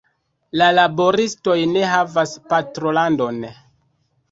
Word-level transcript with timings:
La 0.61 0.69
laboristoj 0.77 1.59
ne 1.75 1.85
havas 1.91 2.35
patrolandon. 2.55 3.41